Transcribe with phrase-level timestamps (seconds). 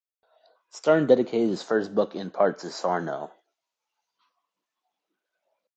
[0.71, 3.31] Stern dedicated his first book in part to Sarno.